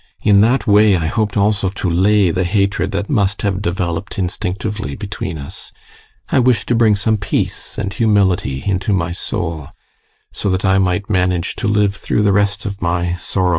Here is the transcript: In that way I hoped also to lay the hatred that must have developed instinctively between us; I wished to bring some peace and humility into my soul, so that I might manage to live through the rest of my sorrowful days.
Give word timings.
In 0.23 0.41
that 0.41 0.65
way 0.65 0.95
I 0.95 1.05
hoped 1.05 1.37
also 1.37 1.69
to 1.69 1.87
lay 1.87 2.31
the 2.31 2.43
hatred 2.43 2.89
that 2.91 3.07
must 3.07 3.43
have 3.43 3.61
developed 3.61 4.17
instinctively 4.17 4.95
between 4.95 5.37
us; 5.37 5.71
I 6.31 6.39
wished 6.39 6.67
to 6.69 6.75
bring 6.75 6.95
some 6.95 7.17
peace 7.17 7.77
and 7.77 7.93
humility 7.93 8.63
into 8.65 8.93
my 8.93 9.11
soul, 9.11 9.67
so 10.33 10.49
that 10.49 10.65
I 10.65 10.79
might 10.79 11.07
manage 11.07 11.55
to 11.57 11.67
live 11.67 11.95
through 11.95 12.23
the 12.23 12.33
rest 12.33 12.65
of 12.65 12.81
my 12.81 13.15
sorrowful 13.17 13.49
days. 13.49 13.49